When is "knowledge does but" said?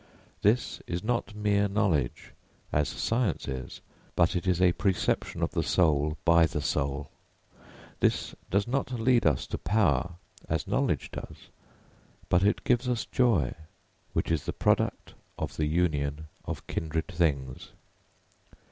10.67-12.41